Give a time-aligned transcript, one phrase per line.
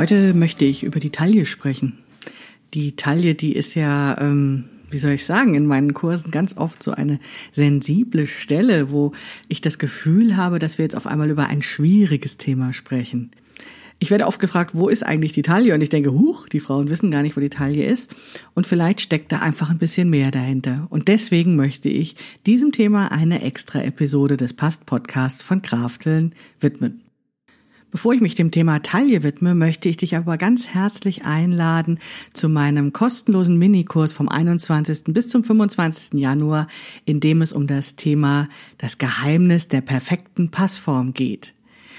[0.00, 1.98] Heute möchte ich über die Taille sprechen.
[2.72, 6.82] Die Taille, die ist ja, ähm, wie soll ich sagen, in meinen Kursen ganz oft
[6.82, 7.20] so eine
[7.52, 9.12] sensible Stelle, wo
[9.48, 13.32] ich das Gefühl habe, dass wir jetzt auf einmal über ein schwieriges Thema sprechen.
[13.98, 15.74] Ich werde oft gefragt, wo ist eigentlich die Taille?
[15.74, 18.16] Und ich denke, huch, die Frauen wissen gar nicht, wo die Taille ist.
[18.54, 20.86] Und vielleicht steckt da einfach ein bisschen mehr dahinter.
[20.88, 27.02] Und deswegen möchte ich diesem Thema eine extra Episode des Past-Podcasts von Krafteln widmen.
[27.90, 31.98] Bevor ich mich dem Thema Taille widme, möchte ich dich aber ganz herzlich einladen
[32.32, 35.04] zu meinem kostenlosen Minikurs vom 21.
[35.08, 36.20] bis zum 25.
[36.20, 36.68] Januar,
[37.04, 41.52] in dem es um das Thema das Geheimnis der perfekten Passform geht.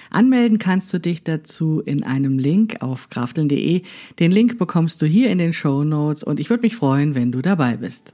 [0.10, 3.82] Anmelden kannst du dich dazu in einem Link auf krafteln.de.
[4.20, 7.34] Den Link bekommst du hier in den Show Notes und ich würde mich freuen, wenn
[7.34, 8.14] du dabei bist.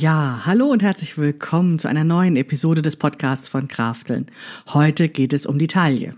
[0.00, 4.28] Ja, hallo und herzlich willkommen zu einer neuen Episode des Podcasts von Krafteln.
[4.72, 6.14] Heute geht es um die Taille.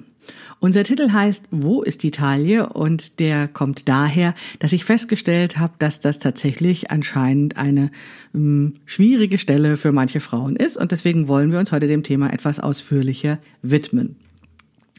[0.61, 2.69] Unser Titel heißt Wo ist die Taille?
[2.69, 7.91] Und der kommt daher, dass ich festgestellt habe, dass das tatsächlich anscheinend eine
[8.33, 10.77] ähm, schwierige Stelle für manche Frauen ist.
[10.77, 14.15] Und deswegen wollen wir uns heute dem Thema etwas ausführlicher widmen.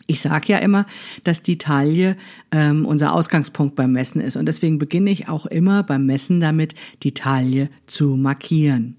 [0.06, 0.86] Ich sage ja immer,
[1.24, 2.18] dass die Taille
[2.52, 6.76] ähm, unser Ausgangspunkt beim Messen ist und deswegen beginne ich auch immer beim Messen damit,
[7.04, 8.98] die Taille zu markieren.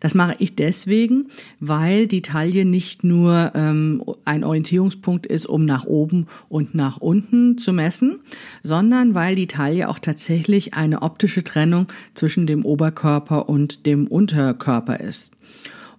[0.00, 1.28] Das mache ich deswegen,
[1.60, 7.58] weil die Taille nicht nur ähm, ein Orientierungspunkt ist, um nach oben und nach unten
[7.58, 8.20] zu messen,
[8.62, 15.00] sondern weil die Taille auch tatsächlich eine optische Trennung zwischen dem Oberkörper und dem Unterkörper
[15.00, 15.32] ist.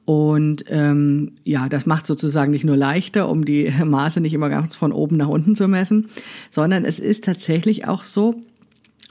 [0.06, 4.76] Und ähm, ja, das macht sozusagen nicht nur leichter, um die Maße nicht immer ganz
[4.76, 6.10] von oben nach unten zu messen,
[6.50, 8.36] sondern es ist tatsächlich auch so,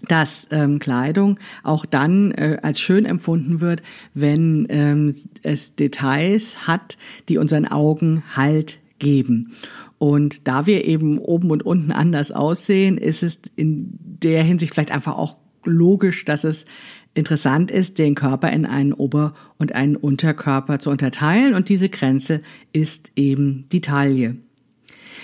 [0.09, 3.83] dass ähm, Kleidung auch dann äh, als schön empfunden wird,
[4.13, 9.53] wenn ähm, es Details hat, die unseren Augen Halt geben.
[9.99, 14.93] Und da wir eben oben und unten anders aussehen, ist es in der Hinsicht vielleicht
[14.93, 16.67] einfach auch logisch, dass es
[17.15, 22.43] interessant ist, den Körper in einen Ober- und einen Unterkörper zu unterteilen und diese Grenze
[22.73, 24.37] ist eben die Taille.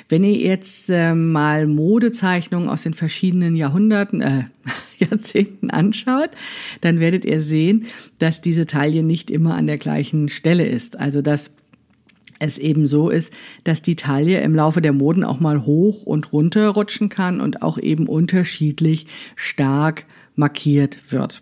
[0.09, 4.45] Wenn ihr jetzt äh, mal Modezeichnungen aus den verschiedenen Jahrhunderten, äh,
[4.99, 6.31] Jahrzehnten anschaut,
[6.81, 7.87] dann werdet ihr sehen,
[8.19, 10.99] dass diese Taille nicht immer an der gleichen Stelle ist.
[10.99, 11.51] Also dass
[12.41, 13.33] es eben so ist,
[13.65, 17.62] dass die Taille im Laufe der Moden auch mal hoch und runter rutschen kann und
[17.62, 21.41] auch eben unterschiedlich stark markiert wird.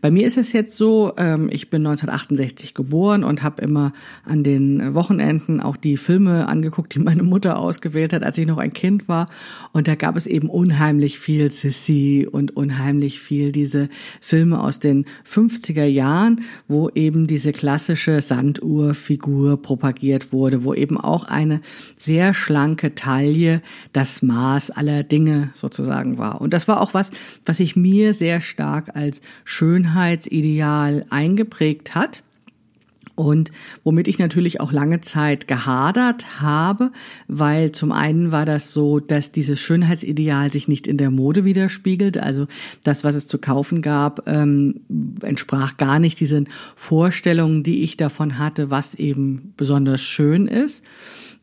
[0.00, 3.92] Bei mir ist es jetzt so, ähm, ich bin 1968 geboren und habe immer
[4.24, 8.58] an den Wochenenden auch die Filme angeguckt, die meine Mutter ausgewählt hat, als ich noch
[8.58, 9.28] ein Kind war.
[9.72, 13.88] Und da gab es eben unheimlich viel Sissy und unheimlich viel diese
[14.20, 21.24] Filme aus den 50er Jahren, wo eben diese klassische Sanduhrfigur propagiert wurde, wo eben auch
[21.24, 21.60] eine
[21.96, 23.62] sehr schlanke Taille
[23.92, 26.40] das Maß aller Dinge sozusagen war.
[26.40, 27.10] Und das war auch was,
[27.44, 29.20] was ich mir sehr stark als
[29.68, 32.22] Schönheitsideal eingeprägt hat
[33.14, 33.50] und
[33.84, 36.92] womit ich natürlich auch lange Zeit gehadert habe,
[37.26, 42.16] weil zum einen war das so, dass dieses Schönheitsideal sich nicht in der Mode widerspiegelt.
[42.16, 42.46] Also
[42.82, 44.80] das, was es zu kaufen gab, ähm,
[45.20, 50.82] entsprach gar nicht diesen Vorstellungen, die ich davon hatte, was eben besonders schön ist.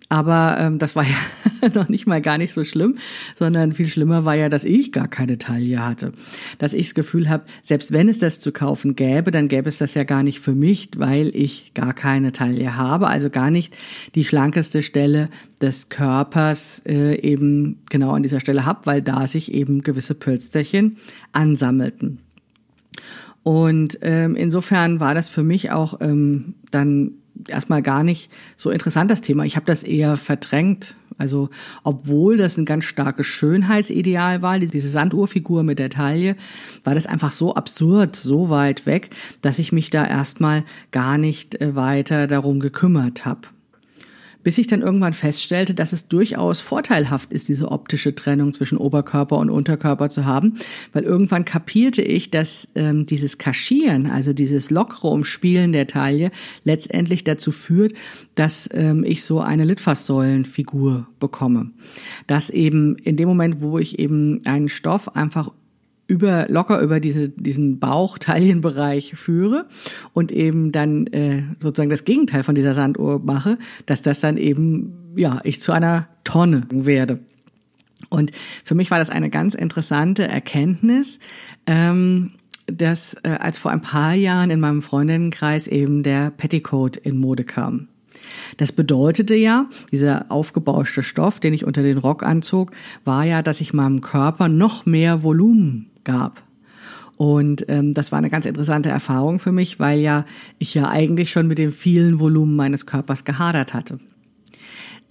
[0.08, 2.98] Aber ähm, das war ja noch nicht mal gar nicht so schlimm,
[3.36, 6.14] sondern viel schlimmer war ja, dass ich gar keine Taille hatte.
[6.60, 9.80] Dass ich das Gefühl habe, selbst wenn es das zu kaufen gäbe, dann gäbe es
[9.80, 13.76] das ja gar nicht für mich, weil ich gar keine Taille habe, also gar nicht
[14.14, 15.30] die schlankeste Stelle
[15.60, 20.98] des Körpers äh, eben genau an dieser Stelle habe, weil da sich eben gewisse Pölsterchen
[21.32, 22.20] ansammelten.
[23.46, 27.12] Und ähm, insofern war das für mich auch ähm, dann
[27.48, 29.46] erstmal gar nicht so interessant, das Thema.
[29.46, 30.96] Ich habe das eher verdrängt.
[31.20, 31.52] Also,
[31.84, 36.36] obwohl das ein ganz starkes Schönheitsideal war, diese Sanduhrfigur mit der Taille,
[36.84, 39.12] war das einfach so absurd, so weit weg,
[39.44, 43.42] dass ich mich da erstmal gar nicht äh, weiter darum gekümmert habe.
[44.46, 49.38] Bis ich dann irgendwann feststellte, dass es durchaus vorteilhaft ist, diese optische Trennung zwischen Oberkörper
[49.38, 50.60] und Unterkörper zu haben,
[50.94, 56.30] weil irgendwann kapierte ich, dass ähm, dieses Kaschieren, also dieses lockere Umspielen der Taille,
[56.64, 57.94] letztendlich dazu führt,
[58.36, 61.72] dass ähm, ich so eine Litfaßsäulenfigur bekomme.
[62.28, 65.50] Dass eben in dem Moment, wo ich eben einen Stoff einfach
[66.08, 69.66] über locker über diese, diesen Bauchtalienbereich führe
[70.14, 75.14] und eben dann äh, sozusagen das Gegenteil von dieser Sanduhr mache, dass das dann eben
[75.16, 77.20] ja ich zu einer Tonne werde.
[78.10, 78.32] Und
[78.64, 81.20] für mich war das eine ganz interessante Erkenntnis,
[81.66, 82.32] ähm,
[82.68, 87.44] dass äh, als vor ein paar Jahren in meinem Freundinnenkreis eben der Petticoat in Mode
[87.44, 87.88] kam.
[88.58, 92.72] Das bedeutete ja, dieser aufgebauschte Stoff, den ich unter den Rock anzog,
[93.04, 96.42] war ja, dass ich meinem Körper noch mehr Volumen gab.
[97.18, 100.26] Und ähm, das war eine ganz interessante Erfahrung für mich, weil ja
[100.60, 104.00] ich ja eigentlich schon mit dem vielen Volumen meines Körpers gehadert hatte.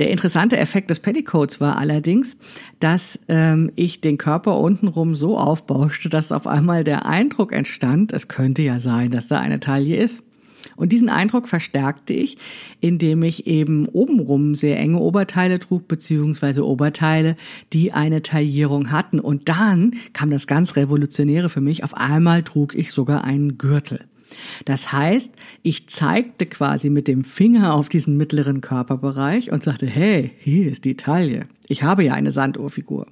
[0.00, 2.37] Der interessante Effekt des Petticoats war allerdings,
[2.81, 8.26] dass ähm, ich den Körper untenrum so aufbauschte, dass auf einmal der Eindruck entstand, es
[8.26, 10.25] könnte ja sein, dass da eine Taille ist.
[10.76, 12.37] Und diesen Eindruck verstärkte ich,
[12.81, 17.37] indem ich eben obenrum sehr enge Oberteile trug, beziehungsweise Oberteile,
[17.73, 19.21] die eine Taillierung hatten.
[19.21, 21.85] Und dann kam das ganz Revolutionäre für mich.
[21.85, 24.00] Auf einmal trug ich sogar einen Gürtel.
[24.65, 25.31] Das heißt,
[25.62, 30.85] ich zeigte quasi mit dem Finger auf diesen mittleren Körperbereich und sagte, hey, hier ist
[30.85, 31.47] die Taille.
[31.69, 33.06] Ich habe ja eine Sanduhrfigur.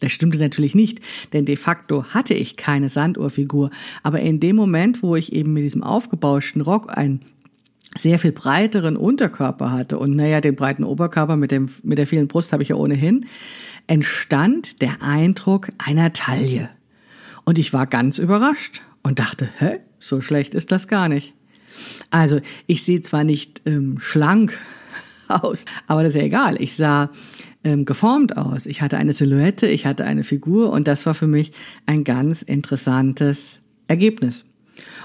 [0.00, 1.00] Das stimmte natürlich nicht,
[1.32, 3.70] denn de facto hatte ich keine Sanduhrfigur.
[4.02, 7.20] Aber in dem Moment, wo ich eben mit diesem aufgebauschten Rock einen
[7.96, 12.28] sehr viel breiteren Unterkörper hatte und naja, den breiten Oberkörper mit, dem, mit der vielen
[12.28, 13.26] Brust habe ich ja ohnehin,
[13.86, 16.68] entstand der Eindruck einer Taille.
[17.44, 21.34] Und ich war ganz überrascht und dachte, hä, so schlecht ist das gar nicht.
[22.10, 24.58] Also ich sehe zwar nicht ähm, schlank
[25.28, 26.60] aus, aber das ist ja egal.
[26.60, 27.10] Ich sah
[27.64, 28.66] ähm, geformt aus.
[28.66, 31.52] Ich hatte eine Silhouette, ich hatte eine Figur und das war für mich
[31.86, 34.44] ein ganz interessantes Ergebnis.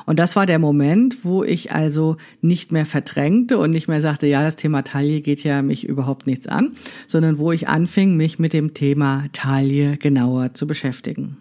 [0.05, 4.27] Und das war der Moment, wo ich also nicht mehr verdrängte und nicht mehr sagte,
[4.27, 6.75] ja, das Thema Taille geht ja mich überhaupt nichts an,
[7.07, 11.38] sondern wo ich anfing, mich mit dem Thema Taille genauer zu beschäftigen.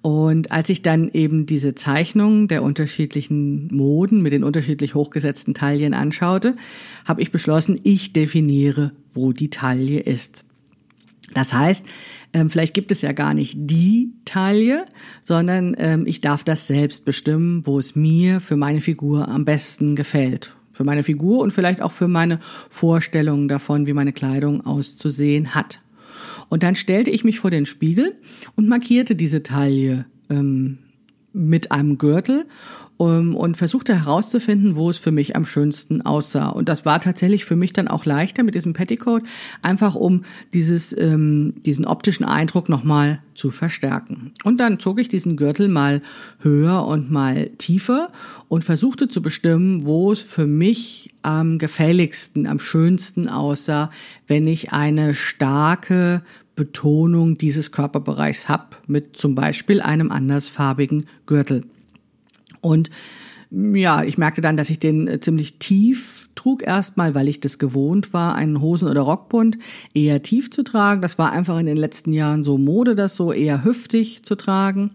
[0.00, 5.92] Und als ich dann eben diese Zeichnungen der unterschiedlichen Moden mit den unterschiedlich hochgesetzten Taillen
[5.92, 6.54] anschaute,
[7.04, 10.44] habe ich beschlossen, ich definiere, wo die Taille ist.
[11.34, 11.84] Das heißt,
[12.32, 14.86] ähm, vielleicht gibt es ja gar nicht die Taille,
[15.20, 19.96] sondern ähm, ich darf das selbst bestimmen, wo es mir für meine Figur am besten
[19.96, 20.54] gefällt.
[20.72, 22.38] Für meine Figur und vielleicht auch für meine
[22.70, 25.80] Vorstellungen davon, wie meine Kleidung auszusehen hat.
[26.48, 28.16] Und dann stellte ich mich vor den Spiegel
[28.56, 30.78] und markierte diese Taille ähm,
[31.32, 32.46] mit einem Gürtel
[32.98, 36.48] um, und versuchte herauszufinden, wo es für mich am schönsten aussah.
[36.48, 39.22] Und das war tatsächlich für mich dann auch leichter mit diesem Petticoat,
[39.62, 44.32] einfach um dieses, ähm, diesen optischen Eindruck nochmal zu verstärken.
[44.42, 46.02] Und dann zog ich diesen Gürtel mal
[46.40, 48.10] höher und mal tiefer
[48.48, 53.90] und versuchte zu bestimmen, wo es für mich am gefälligsten, am schönsten aussah,
[54.26, 56.22] wenn ich eine starke
[56.56, 61.62] Betonung dieses Körperbereichs habe, mit zum Beispiel einem andersfarbigen Gürtel.
[62.60, 62.90] Und
[63.50, 67.58] ja, ich merkte dann, dass ich den äh, ziemlich tief trug erstmal, weil ich das
[67.58, 69.58] gewohnt war, einen Hosen- oder Rockbund
[69.94, 71.00] eher tief zu tragen.
[71.00, 74.90] Das war einfach in den letzten Jahren so Mode, das so eher hüftig zu tragen.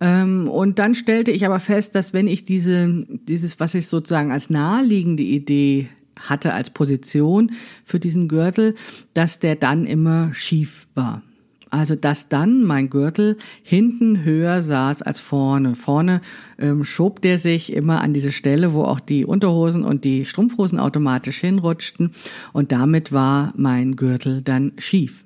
[0.00, 4.32] Ähm, und dann stellte ich aber fest, dass wenn ich diese, dieses, was ich sozusagen
[4.32, 5.88] als naheliegende Idee
[6.18, 7.52] hatte als Position
[7.84, 8.74] für diesen Gürtel,
[9.14, 11.22] dass der dann immer schief war.
[11.70, 15.74] Also dass dann mein Gürtel hinten höher saß als vorne.
[15.74, 16.20] Vorne
[16.58, 20.78] ähm, schob der sich immer an diese Stelle, wo auch die Unterhosen und die Strumpfhosen
[20.78, 22.12] automatisch hinrutschten
[22.52, 25.24] und damit war mein Gürtel dann schief.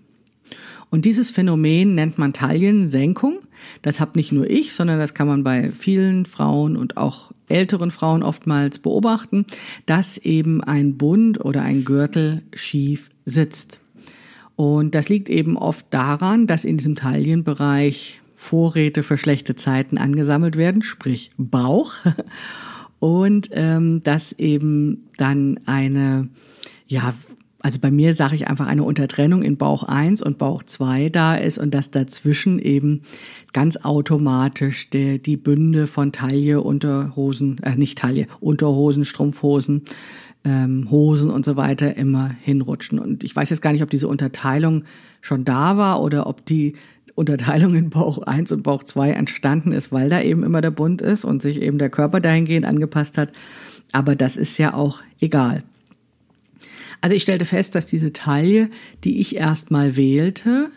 [0.90, 3.38] Und dieses Phänomen nennt man Taillensenkung.
[3.82, 7.92] Das habe nicht nur ich, sondern das kann man bei vielen Frauen und auch älteren
[7.92, 9.44] Frauen oftmals beobachten,
[9.86, 13.80] dass eben ein Bund oder ein Gürtel schief sitzt.
[14.60, 20.58] Und das liegt eben oft daran, dass in diesem Taillenbereich Vorräte für schlechte Zeiten angesammelt
[20.58, 21.94] werden, sprich Bauch.
[22.98, 26.28] Und ähm, dass eben dann eine,
[26.86, 27.14] ja,
[27.62, 31.36] also bei mir sage ich einfach eine Untertrennung in Bauch 1 und Bauch 2 da
[31.36, 33.02] ist und dass dazwischen eben
[33.54, 39.84] ganz automatisch der, die Bünde von Taille, Unterhosen, äh, nicht Taille, Unterhosen, Strumpfhosen,
[40.44, 42.98] ähm, Hosen und so weiter immer hinrutschen.
[42.98, 44.84] Und ich weiß jetzt gar nicht, ob diese Unterteilung
[45.20, 46.74] schon da war oder ob die
[47.14, 51.02] Unterteilung in Bauch 1 und Bauch 2 entstanden ist, weil da eben immer der Bund
[51.02, 53.32] ist und sich eben der Körper dahingehend angepasst hat.
[53.92, 55.62] Aber das ist ja auch egal.
[57.00, 58.70] Also ich stellte fest, dass diese Taille,
[59.04, 60.70] die ich erstmal wählte,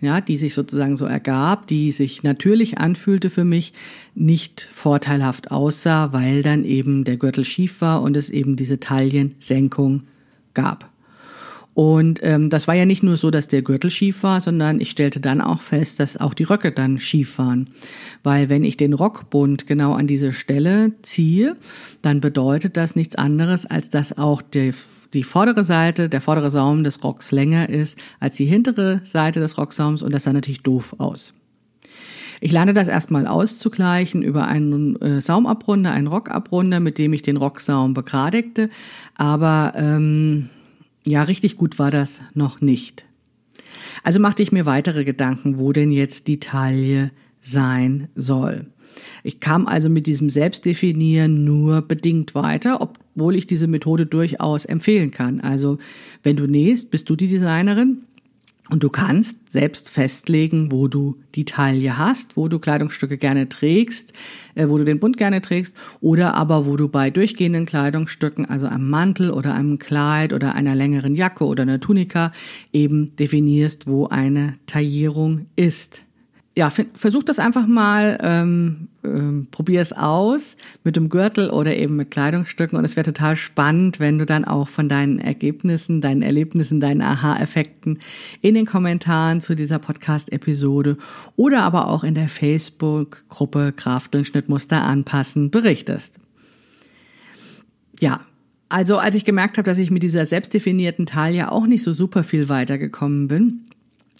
[0.00, 3.72] ja, die sich sozusagen so ergab, die sich natürlich anfühlte für mich,
[4.14, 10.02] nicht vorteilhaft aussah, weil dann eben der Gürtel schief war und es eben diese Taillensenkung
[10.54, 10.90] gab.
[11.76, 14.88] Und ähm, das war ja nicht nur so, dass der Gürtel schief war, sondern ich
[14.88, 17.68] stellte dann auch fest, dass auch die Röcke dann schief waren.
[18.22, 21.54] Weil wenn ich den Rockbund genau an diese Stelle ziehe,
[22.00, 24.70] dann bedeutet das nichts anderes, als dass auch die,
[25.12, 29.58] die vordere Seite, der vordere Saum des Rocks länger ist als die hintere Seite des
[29.58, 31.34] Rocksaums und das sah natürlich doof aus.
[32.40, 37.36] Ich lerne das erstmal auszugleichen über einen äh, Saumabrunder, einen Rockabrunder, mit dem ich den
[37.36, 38.70] Rocksaum begradigte.
[39.14, 40.48] Aber ähm,
[41.06, 43.06] ja, richtig gut war das noch nicht.
[44.02, 47.10] Also machte ich mir weitere Gedanken, wo denn jetzt die Taille
[47.40, 48.66] sein soll.
[49.22, 55.10] Ich kam also mit diesem Selbstdefinieren nur bedingt weiter, obwohl ich diese Methode durchaus empfehlen
[55.10, 55.40] kann.
[55.40, 55.78] Also
[56.22, 58.02] wenn du nähst, bist du die Designerin
[58.68, 64.12] und du kannst selbst festlegen, wo du die Taille hast, wo du Kleidungsstücke gerne trägst,
[64.54, 68.66] äh, wo du den Bund gerne trägst, oder aber wo du bei durchgehenden Kleidungsstücken, also
[68.66, 72.32] einem Mantel oder einem Kleid oder einer längeren Jacke oder einer Tunika,
[72.72, 76.05] eben definierst, wo eine Taillierung ist
[76.58, 81.96] ja, versuch das einfach mal, ähm, ähm, probier es aus mit dem Gürtel oder eben
[81.96, 86.22] mit Kleidungsstücken und es wäre total spannend, wenn du dann auch von deinen Ergebnissen, deinen
[86.22, 87.98] Erlebnissen, deinen Aha-Effekten
[88.40, 90.96] in den Kommentaren zu dieser Podcast-Episode
[91.36, 96.18] oder aber auch in der Facebook-Gruppe Krafteln Schnittmuster anpassen berichtest.
[98.00, 98.22] Ja,
[98.70, 102.24] also als ich gemerkt habe, dass ich mit dieser selbstdefinierten Taille auch nicht so super
[102.24, 103.66] viel weitergekommen bin,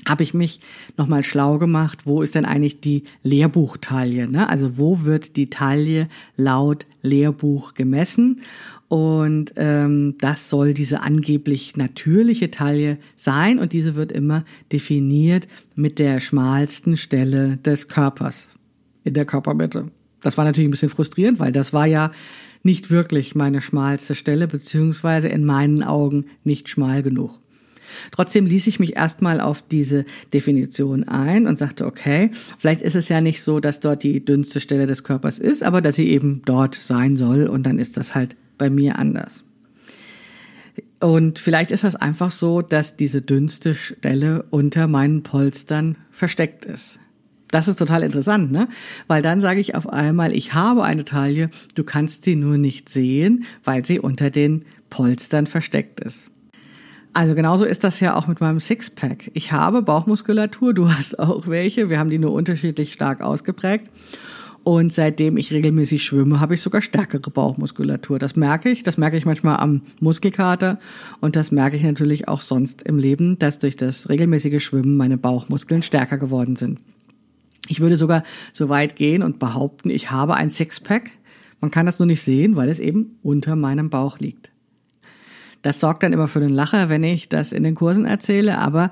[0.07, 0.61] habe ich mich
[0.97, 4.29] nochmal schlau gemacht, wo ist denn eigentlich die Lehrbuchtaille?
[4.29, 4.49] Ne?
[4.49, 8.41] Also wo wird die Taille laut Lehrbuch gemessen?
[8.89, 15.99] Und ähm, das soll diese angeblich natürliche Taille sein und diese wird immer definiert mit
[15.99, 18.49] der schmalsten Stelle des Körpers
[19.03, 19.91] in der Körpermitte.
[20.21, 22.13] Das war natürlich ein bisschen frustrierend, weil das war ja
[22.63, 27.39] nicht wirklich meine schmalste Stelle, beziehungsweise in meinen Augen nicht schmal genug.
[28.11, 33.09] Trotzdem ließ ich mich erstmal auf diese Definition ein und sagte, okay, vielleicht ist es
[33.09, 36.43] ja nicht so, dass dort die dünnste Stelle des Körpers ist, aber dass sie eben
[36.45, 39.45] dort sein soll und dann ist das halt bei mir anders.
[41.01, 47.01] Und vielleicht ist das einfach so, dass diese dünnste Stelle unter meinen Polstern versteckt ist.
[47.51, 48.69] Das ist total interessant, ne?
[49.07, 52.89] Weil dann sage ich auf einmal, ich habe eine Taille, du kannst sie nur nicht
[52.89, 56.31] sehen, weil sie unter den Polstern versteckt ist.
[57.17, 59.31] Also genauso ist das ja auch mit meinem Sixpack.
[59.33, 61.89] Ich habe Bauchmuskulatur, du hast auch welche.
[61.89, 63.91] Wir haben die nur unterschiedlich stark ausgeprägt.
[64.65, 68.19] Und seitdem ich regelmäßig schwimme, habe ich sogar stärkere Bauchmuskulatur.
[68.19, 68.83] Das merke ich.
[68.83, 70.79] Das merke ich manchmal am Muskelkater.
[71.23, 75.17] Und das merke ich natürlich auch sonst im Leben, dass durch das regelmäßige Schwimmen meine
[75.17, 76.81] Bauchmuskeln stärker geworden sind.
[77.67, 81.13] Ich würde sogar so weit gehen und behaupten, ich habe ein Sixpack.
[81.63, 84.53] Man kann das nur nicht sehen, weil es eben unter meinem Bauch liegt.
[85.63, 88.91] Das sorgt dann immer für den Lacher, wenn ich das in den Kursen erzähle, aber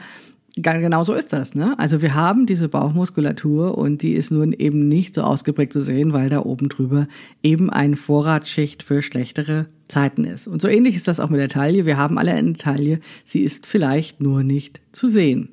[0.56, 1.54] genau so ist das.
[1.54, 1.78] Ne?
[1.78, 6.12] Also wir haben diese Bauchmuskulatur und die ist nun eben nicht so ausgeprägt zu sehen,
[6.12, 7.08] weil da oben drüber
[7.42, 10.46] eben ein Vorratsschicht für schlechtere Zeiten ist.
[10.46, 11.86] Und so ähnlich ist das auch mit der Taille.
[11.86, 15.50] Wir haben alle eine Taille, sie ist vielleicht nur nicht zu sehen.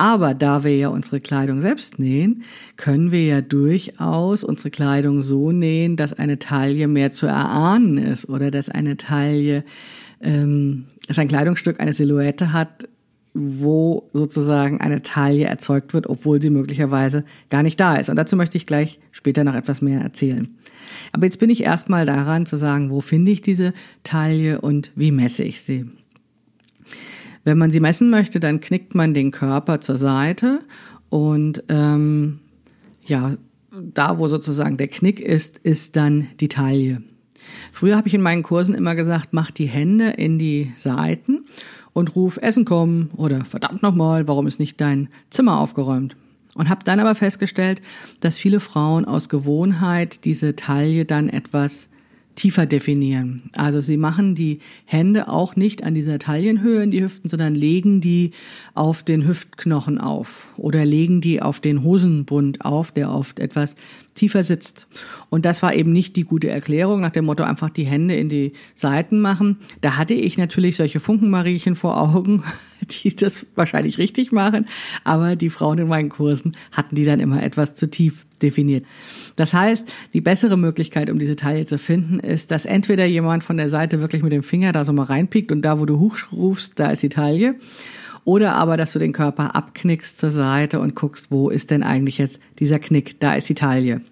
[0.00, 2.44] Aber da wir ja unsere Kleidung selbst nähen,
[2.76, 8.28] können wir ja durchaus unsere Kleidung so nähen, dass eine Taille mehr zu erahnen ist
[8.28, 9.64] oder dass eine Taille
[10.20, 12.88] ähm, dass ein Kleidungsstück eine Silhouette hat,
[13.34, 18.08] wo sozusagen eine Taille erzeugt wird, obwohl sie möglicherweise gar nicht da ist.
[18.08, 20.48] Und dazu möchte ich gleich später noch etwas mehr erzählen.
[21.12, 23.72] Aber jetzt bin ich erstmal daran zu sagen, wo finde ich diese
[24.02, 25.86] Taille und wie messe ich sie.
[27.44, 30.60] Wenn man sie messen möchte, dann knickt man den Körper zur Seite
[31.08, 32.40] und ähm,
[33.06, 33.36] ja,
[33.70, 37.02] da wo sozusagen der Knick ist, ist dann die Taille.
[37.72, 41.44] Früher habe ich in meinen Kursen immer gesagt, mach die Hände in die Seiten
[41.92, 46.16] und ruf Essen kommen oder verdammt nochmal, warum ist nicht dein Zimmer aufgeräumt?
[46.54, 47.82] Und habe dann aber festgestellt,
[48.20, 51.88] dass viele Frauen aus Gewohnheit diese Taille dann etwas
[52.38, 53.42] tiefer definieren.
[53.52, 58.00] Also sie machen die Hände auch nicht an dieser Taillenhöhe in die Hüften, sondern legen
[58.00, 58.30] die
[58.74, 63.74] auf den Hüftknochen auf oder legen die auf den Hosenbund auf, der oft etwas
[64.14, 64.86] tiefer sitzt.
[65.30, 68.28] Und das war eben nicht die gute Erklärung nach dem Motto einfach die Hände in
[68.28, 69.58] die Seiten machen.
[69.80, 72.44] Da hatte ich natürlich solche Funkenmariechen vor Augen,
[73.04, 74.66] die das wahrscheinlich richtig machen,
[75.04, 78.84] aber die Frauen in meinen Kursen hatten die dann immer etwas zu tief definiert.
[79.36, 83.56] Das heißt, die bessere Möglichkeit, um diese Taille zu finden, ist, dass entweder jemand von
[83.56, 86.78] der Seite wirklich mit dem Finger da so mal reinpiekt und da, wo du hochrufst,
[86.78, 87.56] da ist die Taille.
[88.24, 92.18] Oder aber, dass du den Körper abknickst zur Seite und guckst, wo ist denn eigentlich
[92.18, 93.18] jetzt dieser Knick?
[93.20, 94.02] Da ist die Taille.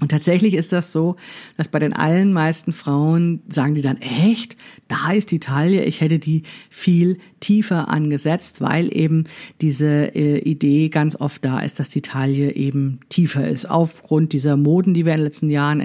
[0.00, 1.16] Und tatsächlich ist das so,
[1.56, 4.56] dass bei den allen meisten Frauen sagen die dann, echt,
[4.88, 9.24] da ist die Taille, ich hätte die viel tiefer angesetzt, weil eben
[9.60, 14.56] diese äh, Idee ganz oft da ist, dass die Taille eben tiefer ist, aufgrund dieser
[14.56, 15.80] Moden, die wir in den letzten Jahren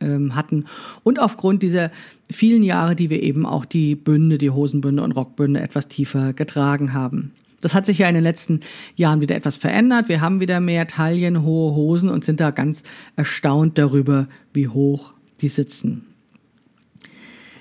[0.00, 0.64] ähm, hatten
[1.02, 1.90] und aufgrund dieser
[2.30, 6.92] vielen Jahre, die wir eben auch die Bünde, die Hosenbünde und Rockbünde etwas tiefer getragen
[6.92, 7.32] haben.
[7.60, 8.60] Das hat sich ja in den letzten
[8.94, 10.08] Jahren wieder etwas verändert.
[10.08, 12.82] Wir haben wieder mehr taillenhohe Hosen und sind da ganz
[13.16, 16.15] erstaunt darüber, wie hoch die sitzen.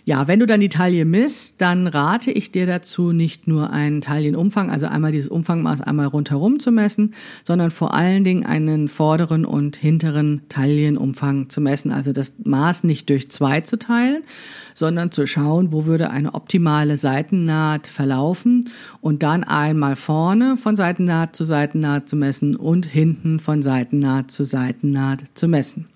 [0.08, 4.02] Ja, wenn du dann die Taille misst, dann rate ich dir dazu, nicht nur einen
[4.02, 9.46] Taillenumfang, also einmal dieses Umfangmaß einmal rundherum zu messen, sondern vor allen Dingen einen vorderen
[9.46, 11.92] und hinteren Taillenumfang zu messen.
[11.92, 14.22] Also das Maß nicht durch zwei zu teilen,
[14.76, 18.66] sondern zu schauen, wo würde eine optimale Seitennaht verlaufen
[19.02, 24.46] und dann einmal vorne von Seitennaht zu Seitennaht zu messen und hinten von Seitennaht zu
[24.46, 25.88] Seitennaht zu messen.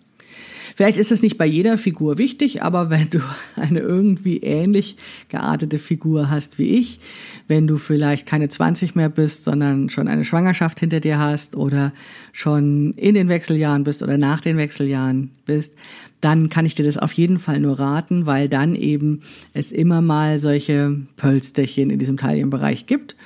[0.79, 3.19] Vielleicht ist es nicht bei jeder Figur wichtig, aber wenn du
[3.57, 4.95] eine irgendwie ähnlich
[5.27, 7.01] geartete Figur hast wie ich,
[7.50, 11.91] wenn du vielleicht keine 20 mehr bist, sondern schon eine Schwangerschaft hinter dir hast oder
[12.31, 15.74] schon in den Wechseljahren bist oder nach den Wechseljahren bist,
[16.21, 19.19] dann kann ich dir das auf jeden Fall nur raten, weil dann eben
[19.53, 23.17] es immer mal solche Pölsterchen in diesem Taillenbereich gibt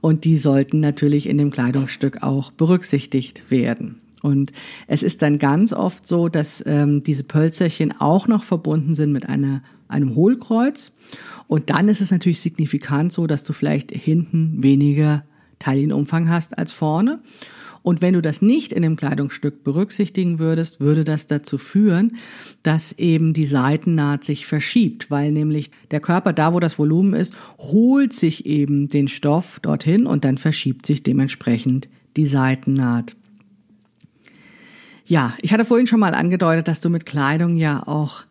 [0.00, 4.01] und die sollten natürlich in dem Kleidungsstück auch berücksichtigt werden.
[4.22, 4.52] Und
[4.86, 9.28] es ist dann ganz oft so, dass ähm, diese Pölzerchen auch noch verbunden sind mit
[9.28, 10.92] einer, einem Hohlkreuz.
[11.48, 15.24] Und dann ist es natürlich signifikant so, dass du vielleicht hinten weniger
[15.58, 17.20] Taillenumfang hast als vorne.
[17.82, 22.16] Und wenn du das nicht in dem Kleidungsstück berücksichtigen würdest, würde das dazu führen,
[22.62, 27.34] dass eben die Seitennaht sich verschiebt, weil nämlich der Körper da, wo das Volumen ist,
[27.58, 33.16] holt sich eben den Stoff dorthin und dann verschiebt sich dementsprechend die Seitennaht.
[35.12, 38.24] Ja, ich hatte vorhin schon mal angedeutet, dass du mit Kleidung ja auch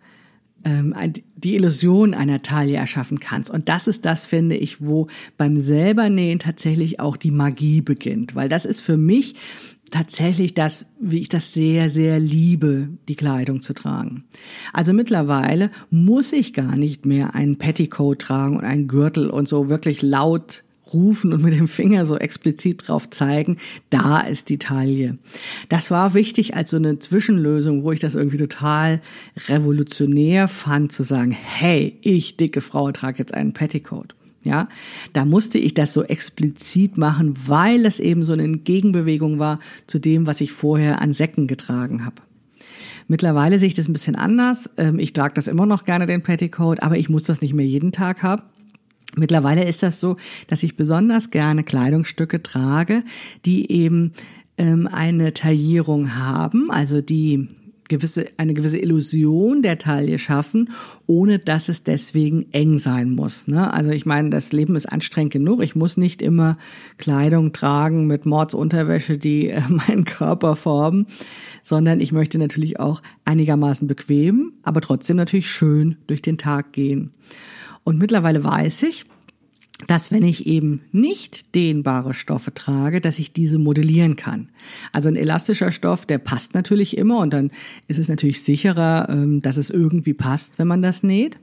[0.65, 0.95] ähm,
[1.35, 3.51] die Illusion einer Taille erschaffen kannst.
[3.51, 5.05] Und das ist das, finde ich, wo
[5.37, 8.33] beim Selbernähen tatsächlich auch die Magie beginnt.
[8.33, 9.35] Weil das ist für mich
[9.91, 14.23] tatsächlich das, wie ich das sehr, sehr liebe, die Kleidung zu tragen.
[14.73, 19.69] Also mittlerweile muss ich gar nicht mehr einen Petticoat tragen und einen Gürtel und so
[19.69, 20.63] wirklich laut
[20.93, 23.58] rufen und mit dem Finger so explizit drauf zeigen,
[23.89, 25.17] da ist die Taille.
[25.69, 29.01] Das war wichtig als so eine Zwischenlösung, wo ich das irgendwie total
[29.47, 34.15] revolutionär fand, zu sagen, hey, ich, dicke Frau, trage jetzt einen Petticoat.
[34.43, 34.69] Ja,
[35.13, 39.99] da musste ich das so explizit machen, weil es eben so eine Gegenbewegung war zu
[39.99, 42.15] dem, was ich vorher an Säcken getragen habe.
[43.08, 44.69] Mittlerweile sehe ich das ein bisschen anders.
[44.77, 47.65] Ähm, ich trage das immer noch gerne, den Petticoat, aber ich muss das nicht mehr
[47.65, 48.43] jeden Tag haben.
[49.15, 53.04] Mittlerweile ist das so, dass ich besonders gerne Kleidungsstücke trage,
[53.45, 54.13] die eben
[54.58, 57.50] ähm, eine Taillierung haben, also die
[57.91, 60.69] gewisse, eine gewisse Illusion der Taille schaffen,
[61.08, 63.47] ohne dass es deswegen eng sein muss.
[63.47, 63.71] Ne?
[63.74, 65.62] Also ich meine, das Leben ist anstrengend genug.
[65.62, 66.58] Ich muss nicht immer
[66.97, 71.08] Kleidung tragen mit Mordsunterwäsche, die äh, meinen Körper formen,
[71.62, 77.12] sondern ich möchte natürlich auch einigermaßen bequem, aber trotzdem natürlich schön durch den Tag gehen.
[77.83, 79.05] Und mittlerweile weiß ich,
[79.87, 84.49] dass wenn ich eben nicht dehnbare Stoffe trage, dass ich diese modellieren kann.
[84.91, 87.51] Also ein elastischer Stoff, der passt natürlich immer und dann
[87.87, 91.39] ist es natürlich sicherer, ähm, dass es irgendwie passt, wenn man das näht.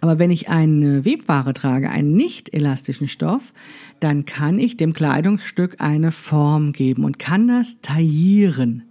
[0.00, 3.52] Aber wenn ich eine Webware trage, einen nicht elastischen Stoff,
[4.00, 8.82] dann kann ich dem Kleidungsstück eine Form geben und kann das taillieren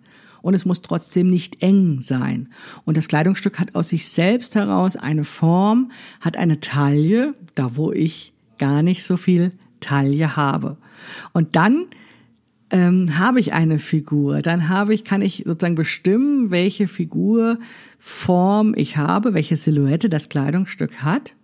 [0.43, 2.49] und es muss trotzdem nicht eng sein.
[2.85, 7.91] Und das Kleidungsstück hat aus sich selbst heraus eine Form, hat eine Taille, da wo
[7.91, 10.77] ich gar nicht so viel Taille habe.
[11.31, 11.85] Und dann
[12.71, 18.97] ähm, habe ich eine Figur, dann habe ich, kann ich sozusagen bestimmen, welche Figurform ich
[18.97, 21.35] habe, welche Silhouette das Kleidungsstück hat.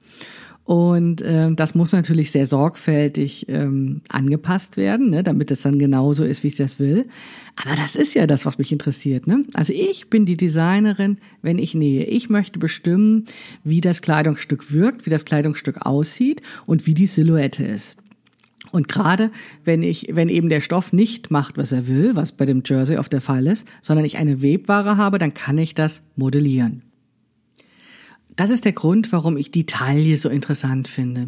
[0.70, 6.24] Und ähm, das muss natürlich sehr sorgfältig ähm, angepasst werden, ne, damit es dann genauso
[6.24, 7.08] ist, wie ich das will.
[7.56, 9.26] Aber das ist ja das, was mich interessiert.
[9.26, 9.46] Ne?
[9.56, 12.06] Also ich bin die Designerin, wenn ich nähe.
[12.06, 13.26] Ich möchte bestimmen,
[13.64, 17.98] wie das Kleidungsstück wirkt, wie das Kleidungsstück aussieht und wie die Silhouette ist.
[18.70, 19.32] Und gerade
[19.66, 23.00] wenn ich, wenn eben der Stoff nicht macht, was er will, was bei dem Jersey
[23.00, 26.84] oft der Fall ist, sondern ich eine Webware habe, dann kann ich das modellieren.
[28.40, 31.28] Das ist der Grund, warum ich die Taille so interessant finde.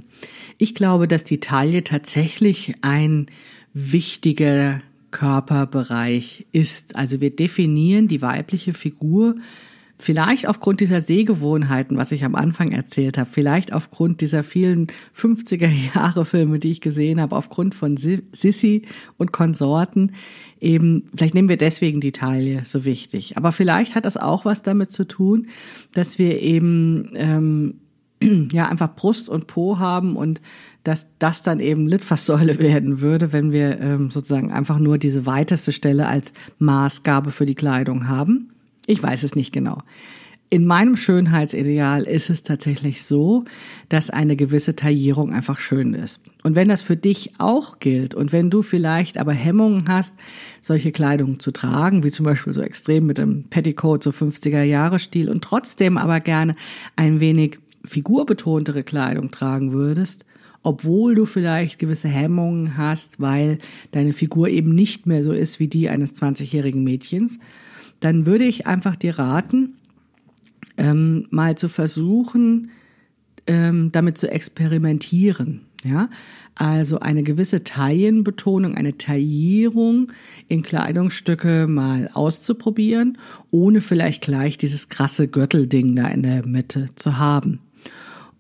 [0.58, 3.26] Ich glaube, dass die Taille tatsächlich ein
[3.74, 4.80] wichtiger
[5.12, 6.96] Körperbereich ist.
[6.96, 9.36] Also wir definieren die weibliche Figur
[10.02, 15.70] Vielleicht aufgrund dieser Sehgewohnheiten, was ich am Anfang erzählt habe, vielleicht aufgrund dieser vielen 50er
[15.94, 18.82] Jahre Filme, die ich gesehen habe, aufgrund von Sissy
[19.20, 20.14] und Konsorten,
[20.60, 23.38] eben, vielleicht nehmen wir deswegen die Taille so wichtig.
[23.38, 25.46] Aber vielleicht hat das auch was damit zu tun,
[25.94, 27.76] dass wir eben ähm,
[28.52, 30.42] ja einfach Brust und Po haben und
[30.84, 35.72] dass das dann eben Litfaßsäule werden würde, wenn wir ähm, sozusagen einfach nur diese weiteste
[35.72, 38.51] Stelle als Maßgabe für die Kleidung haben.
[38.88, 39.80] Ich weiß es nicht genau.
[40.54, 43.46] In meinem Schönheitsideal ist es tatsächlich so,
[43.88, 46.20] dass eine gewisse Taillierung einfach schön ist.
[46.44, 50.14] Und wenn das für dich auch gilt und wenn du vielleicht aber Hemmungen hast,
[50.60, 55.00] solche Kleidung zu tragen, wie zum Beispiel so extrem mit dem Petticoat, so 50er Jahre
[55.00, 56.58] Stil und trotzdem aber gerne
[56.98, 60.26] ein wenig figurbetontere Kleidung tragen würdest,
[60.64, 63.58] obwohl du vielleicht gewisse Hemmungen hast, weil
[63.92, 67.40] deine Figur eben nicht mehr so ist wie die eines 20-jährigen Mädchens,
[68.02, 69.78] dann würde ich einfach dir raten,
[70.78, 72.72] ähm, mal zu versuchen,
[73.48, 75.62] ähm, damit zu experimentieren.
[75.84, 76.10] Ja,
[76.54, 80.12] also eine gewisse Taillenbetonung, eine Taillierung
[80.48, 83.18] in Kleidungsstücke mal auszuprobieren,
[83.50, 87.62] ohne vielleicht gleich dieses krasse Gürtelding da in der Mitte zu haben.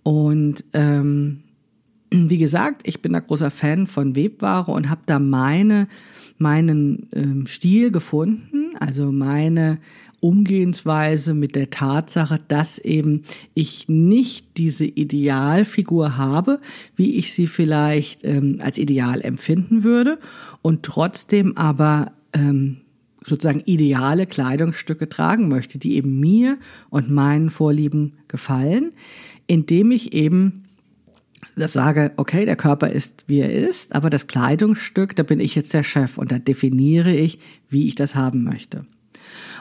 [0.03, 1.41] Und ähm,
[2.11, 5.87] wie gesagt, ich bin da großer Fan von Webware und habe da meine
[6.37, 9.79] meinen ähm, Stil gefunden, also meine
[10.21, 16.59] Umgehensweise mit der Tatsache, dass eben ich nicht diese Idealfigur habe,
[16.95, 20.17] wie ich sie vielleicht ähm, als ideal empfinden würde
[20.61, 22.77] und trotzdem aber ähm,
[23.23, 26.57] sozusagen ideale Kleidungsstücke tragen möchte, die eben mir
[26.89, 28.93] und meinen Vorlieben gefallen,
[29.45, 30.63] indem ich eben
[31.55, 35.55] das sage, okay, der Körper ist, wie er ist, aber das Kleidungsstück, da bin ich
[35.55, 38.85] jetzt der Chef und da definiere ich, wie ich das haben möchte.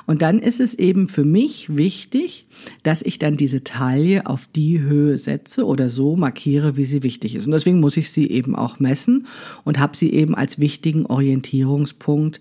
[0.06, 2.46] Und dann ist es eben für mich wichtig,
[2.82, 7.34] dass ich dann diese Taille auf die Höhe setze oder so markiere, wie sie wichtig
[7.34, 7.46] ist.
[7.46, 9.26] Und deswegen muss ich sie eben auch messen
[9.64, 12.40] und habe sie eben als wichtigen Orientierungspunkt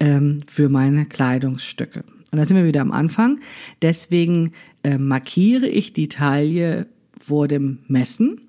[0.00, 2.04] ähm, für meine Kleidungsstücke.
[2.30, 3.40] Und da sind wir wieder am Anfang.
[3.82, 4.52] Deswegen
[4.84, 6.86] äh, markiere ich die Taille
[7.18, 8.47] vor dem Messen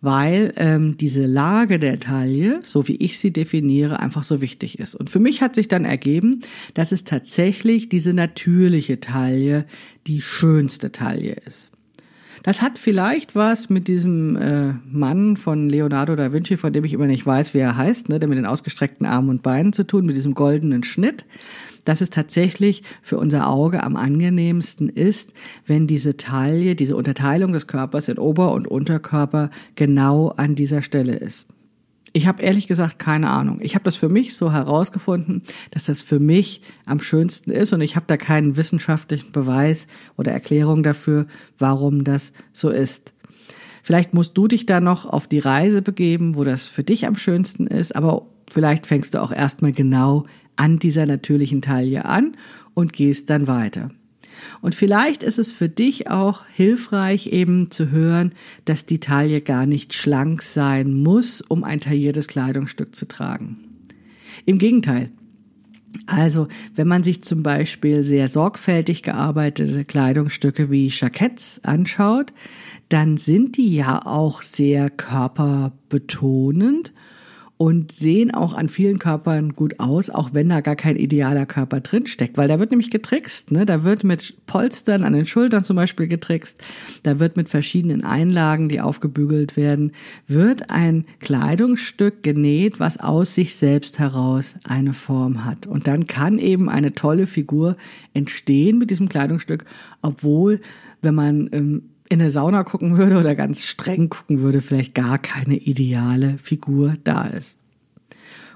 [0.00, 4.94] weil ähm, diese Lage der Taille, so wie ich sie definiere, einfach so wichtig ist.
[4.94, 6.40] Und für mich hat sich dann ergeben,
[6.74, 9.66] dass es tatsächlich diese natürliche Taille
[10.06, 11.70] die schönste Taille ist.
[12.42, 16.92] Das hat vielleicht was mit diesem äh, Mann von Leonardo da Vinci, von dem ich
[16.92, 19.86] immer nicht weiß, wie er heißt, ne, der mit den ausgestreckten Armen und Beinen zu
[19.86, 21.24] tun, mit diesem goldenen Schnitt
[21.84, 25.32] dass es tatsächlich für unser Auge am angenehmsten ist,
[25.66, 31.16] wenn diese Taille, diese Unterteilung des Körpers in Ober- und Unterkörper genau an dieser Stelle
[31.16, 31.46] ist.
[32.12, 33.60] Ich habe ehrlich gesagt keine Ahnung.
[33.62, 37.80] Ich habe das für mich so herausgefunden, dass das für mich am schönsten ist und
[37.82, 41.26] ich habe da keinen wissenschaftlichen Beweis oder Erklärung dafür,
[41.58, 43.12] warum das so ist.
[43.82, 47.16] Vielleicht musst du dich da noch auf die Reise begeben, wo das für dich am
[47.16, 50.24] schönsten ist, aber vielleicht fängst du auch erstmal genau
[50.56, 52.36] an dieser natürlichen Taille an
[52.74, 53.88] und gehst dann weiter.
[54.60, 58.32] Und vielleicht ist es für dich auch hilfreich eben zu hören,
[58.64, 63.58] dass die Taille gar nicht schlank sein muss, um ein tailliertes Kleidungsstück zu tragen.
[64.46, 65.10] Im Gegenteil.
[66.06, 72.32] Also, wenn man sich zum Beispiel sehr sorgfältig gearbeitete Kleidungsstücke wie Jacketts anschaut,
[72.88, 76.92] dann sind die ja auch sehr körperbetonend
[77.60, 81.80] und sehen auch an vielen Körpern gut aus, auch wenn da gar kein idealer Körper
[81.80, 83.66] drinsteckt, weil da wird nämlich getrickst, ne?
[83.66, 86.58] Da wird mit Polstern an den Schultern zum Beispiel getrickst,
[87.02, 89.92] da wird mit verschiedenen Einlagen, die aufgebügelt werden,
[90.26, 95.66] wird ein Kleidungsstück genäht, was aus sich selbst heraus eine Form hat.
[95.66, 97.76] Und dann kann eben eine tolle Figur
[98.14, 99.66] entstehen mit diesem Kleidungsstück,
[100.00, 100.62] obwohl,
[101.02, 105.18] wenn man ähm, in eine Sauna gucken würde oder ganz streng gucken würde, vielleicht gar
[105.18, 107.58] keine ideale Figur da ist.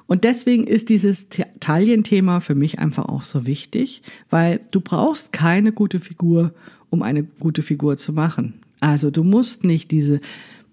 [0.06, 1.28] Und deswegen ist dieses
[1.60, 6.52] Taillenthema für mich einfach auch so wichtig, weil du brauchst keine gute Figur,
[6.90, 8.60] um eine gute Figur zu machen.
[8.80, 10.20] Also du musst nicht diese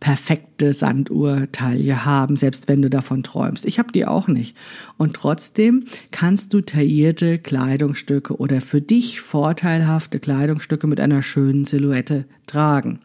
[0.02, 3.66] perfekte Sanduhr-Taille haben, selbst wenn du davon träumst.
[3.66, 4.58] Ich habe die auch nicht.
[4.98, 12.26] Und trotzdem kannst du taillierte Kleidungsstücke oder für dich vorteilhafte Kleidungsstücke mit einer schönen Silhouette
[12.48, 13.00] tragen.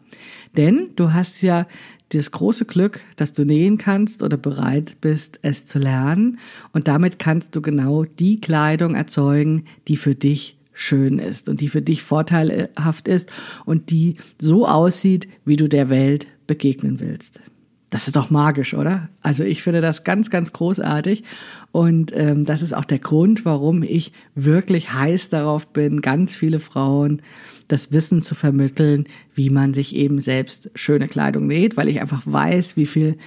[0.57, 1.67] Denn du hast ja
[2.09, 6.39] das große Glück, dass du nähen kannst oder bereit bist, es zu lernen.
[6.73, 11.67] Und damit kannst du genau die Kleidung erzeugen, die für dich schön ist und die
[11.67, 13.31] für dich vorteilhaft ist
[13.65, 17.41] und die so aussieht, wie du der Welt begegnen willst.
[17.89, 19.07] Das ist doch magisch, oder?
[19.21, 21.23] Also ich finde das ganz, ganz großartig.
[21.71, 26.59] Und ähm, das ist auch der Grund, warum ich wirklich heiß darauf bin, ganz viele
[26.59, 27.21] Frauen
[27.69, 29.05] das Wissen zu vermitteln,
[29.35, 33.17] wie man sich eben selbst schöne Kleidung näht, weil ich einfach weiß, wie viel,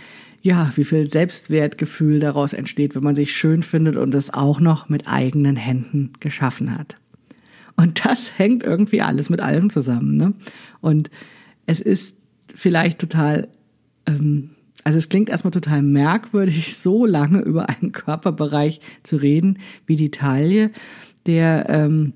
[0.43, 4.91] ja, wie viel Selbstwertgefühl daraus entsteht, wenn man sich schön findet und es auch noch
[4.91, 6.97] mit eigenen Händen geschaffen hat.
[7.77, 10.17] Und das hängt irgendwie alles mit allem zusammen.
[10.17, 10.35] Ne?
[10.83, 11.11] Und
[11.65, 12.15] es ist
[12.61, 13.49] vielleicht total
[14.07, 14.51] ähm,
[14.85, 20.11] also es klingt erstmal total merkwürdig, so lange über einen Körperbereich zu reden wie die
[20.11, 20.71] Taille,
[21.27, 22.13] der ähm,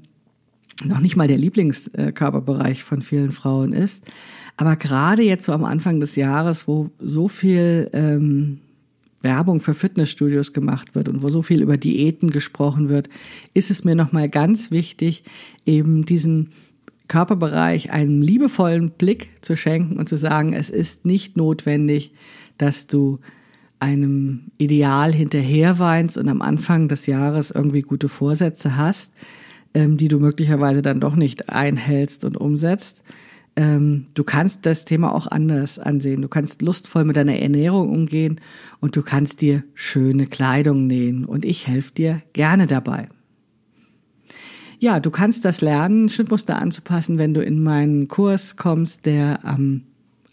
[0.85, 4.03] noch nicht mal der Lieblingskörperbereich von vielen Frauen ist.
[4.57, 8.61] Aber gerade jetzt so am Anfang des Jahres, wo so viel ähm,
[9.21, 13.09] Werbung für Fitnessstudios gemacht wird und wo so viel über Diäten gesprochen wird,
[13.53, 15.25] ist es mir nochmal ganz wichtig,
[15.65, 16.51] eben diesen
[17.09, 22.13] Körperbereich einen liebevollen Blick zu schenken und zu sagen, es ist nicht notwendig,
[22.59, 23.19] dass du
[23.81, 29.13] einem Ideal hinterherweinst und am Anfang des Jahres irgendwie gute Vorsätze hast,
[29.75, 33.03] ähm, die du möglicherweise dann doch nicht einhältst und umsetzt.
[33.57, 36.23] Ähm, du kannst das Thema auch anders ansehen.
[36.23, 38.41] Du kannst lustvoll mit deiner Ernährung umgehen
[38.81, 41.25] und du kannst dir schöne Kleidung nähen.
[41.25, 43.09] Und ich helfe dir gerne dabei.
[44.85, 49.81] Ja, du kannst das lernen, Schnittmuster anzupassen, wenn du in meinen Kurs kommst, der am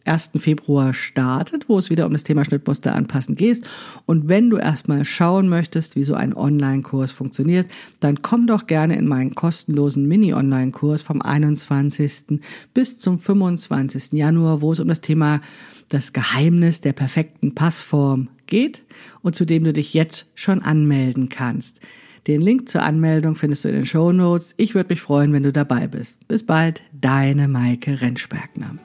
[0.04, 0.32] 1.
[0.40, 3.66] Februar startet, wo es wieder um das Thema Schnittmuster anpassen geht.
[4.06, 8.98] Und wenn du erstmal schauen möchtest, wie so ein Online-Kurs funktioniert, dann komm doch gerne
[8.98, 12.42] in meinen kostenlosen Mini-Online-Kurs vom 21.
[12.74, 14.12] bis zum 25.
[14.12, 15.40] Januar, wo es um das Thema
[15.88, 18.84] das Geheimnis der perfekten Passform geht
[19.22, 21.80] und zu dem du dich jetzt schon anmelden kannst.
[22.28, 24.54] Den Link zur Anmeldung findest du in den Show Notes.
[24.58, 26.28] Ich würde mich freuen, wenn du dabei bist.
[26.28, 28.76] Bis bald, deine Maike Rentschbergner.